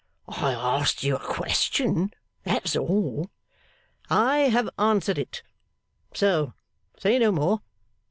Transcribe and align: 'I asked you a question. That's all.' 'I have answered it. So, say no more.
'I 0.27 0.53
asked 0.53 1.03
you 1.03 1.15
a 1.15 1.19
question. 1.19 2.11
That's 2.43 2.75
all.' 2.75 3.29
'I 4.09 4.37
have 4.49 4.67
answered 4.79 5.19
it. 5.19 5.43
So, 6.15 6.55
say 6.97 7.19
no 7.19 7.31
more. 7.31 7.61